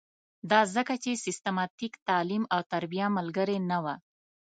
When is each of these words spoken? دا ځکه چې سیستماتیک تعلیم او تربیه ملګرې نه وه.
دا 0.51 0.61
ځکه 0.75 0.93
چې 1.03 1.21
سیستماتیک 1.25 1.93
تعلیم 2.09 2.43
او 2.53 2.61
تربیه 2.71 3.07
ملګرې 3.17 3.57
نه 3.69 3.77
وه. 3.83 3.95